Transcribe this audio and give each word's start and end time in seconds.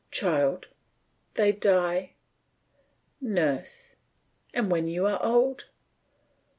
CHILD: 0.09 0.67
They 1.35 1.51
die. 1.51 2.15
NURSE: 3.21 3.97
And 4.51 4.71
when 4.71 4.87
you 4.87 5.05
are 5.05 5.23
old 5.23 5.65